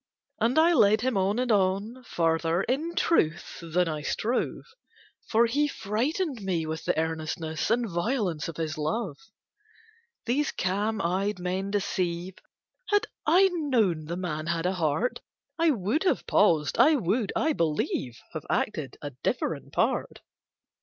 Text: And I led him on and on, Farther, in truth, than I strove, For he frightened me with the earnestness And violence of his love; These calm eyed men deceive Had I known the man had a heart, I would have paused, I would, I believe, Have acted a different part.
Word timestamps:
And 0.39 0.57
I 0.57 0.73
led 0.73 1.01
him 1.01 1.15
on 1.15 1.37
and 1.37 1.51
on, 1.51 2.03
Farther, 2.07 2.63
in 2.63 2.95
truth, 2.95 3.59
than 3.61 3.87
I 3.87 4.01
strove, 4.01 4.63
For 5.27 5.45
he 5.45 5.67
frightened 5.67 6.41
me 6.41 6.65
with 6.65 6.85
the 6.85 6.97
earnestness 6.97 7.69
And 7.69 7.87
violence 7.87 8.47
of 8.47 8.57
his 8.57 8.79
love; 8.79 9.19
These 10.25 10.53
calm 10.53 11.01
eyed 11.03 11.37
men 11.37 11.69
deceive 11.69 12.39
Had 12.89 13.05
I 13.27 13.49
known 13.49 14.05
the 14.05 14.17
man 14.17 14.47
had 14.47 14.65
a 14.65 14.73
heart, 14.73 15.19
I 15.59 15.69
would 15.69 16.01
have 16.05 16.25
paused, 16.25 16.79
I 16.79 16.95
would, 16.95 17.31
I 17.35 17.53
believe, 17.53 18.17
Have 18.33 18.47
acted 18.49 18.97
a 19.03 19.11
different 19.21 19.71
part. 19.71 20.21